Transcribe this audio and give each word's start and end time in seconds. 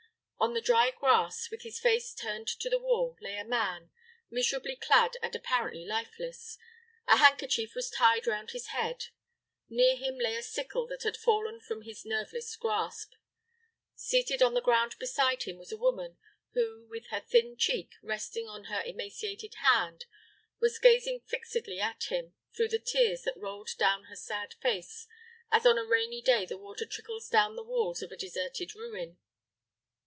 On 0.43 0.55
the 0.55 0.59
dry 0.61 0.89
grass, 0.89 1.51
with 1.51 1.61
his 1.61 1.77
face 1.79 2.15
turned 2.15 2.47
to 2.47 2.67
the 2.67 2.79
wall, 2.79 3.15
lay 3.21 3.37
a 3.37 3.45
man, 3.45 3.91
miserably 4.31 4.75
clad 4.75 5.15
and 5.21 5.35
apparently 5.35 5.85
lifeless; 5.85 6.57
a 7.05 7.17
handkerchief 7.17 7.75
was 7.75 7.91
tied 7.91 8.25
round 8.25 8.49
his 8.49 8.69
head; 8.69 9.09
near 9.69 9.95
him 9.95 10.17
lay 10.17 10.35
a 10.35 10.41
sickle 10.41 10.87
that 10.87 11.03
had 11.03 11.15
fallen 11.15 11.59
from 11.61 11.83
his 11.83 12.05
nerveless 12.05 12.55
grasp; 12.55 13.13
seated 13.93 14.41
on 14.41 14.55
the 14.55 14.63
ground 14.63 14.95
beside 14.97 15.43
him 15.43 15.59
was 15.59 15.71
a 15.71 15.77
woman, 15.77 16.17
who, 16.53 16.87
with 16.89 17.05
her 17.11 17.19
thin 17.19 17.55
cheek 17.55 17.91
resting 18.01 18.47
on 18.47 18.63
her 18.63 18.81
emaciated 18.81 19.53
hand, 19.61 20.05
was 20.59 20.79
gazing 20.79 21.19
fixedly 21.19 21.79
at 21.79 22.05
him 22.05 22.33
through 22.57 22.67
the 22.69 22.79
tears 22.79 23.21
that 23.21 23.37
rolled 23.37 23.69
down 23.77 24.05
her 24.05 24.15
sad 24.15 24.55
face, 24.55 25.05
as 25.51 25.67
on 25.67 25.77
a 25.77 25.85
rainy 25.85 26.19
day 26.19 26.47
the 26.47 26.57
water 26.57 26.87
trickles 26.87 27.29
down 27.29 27.55
the 27.55 27.61
walls 27.63 28.01
of 28.01 28.11
a 28.11 28.17
deserted 28.17 28.73
ruin. 28.73 29.19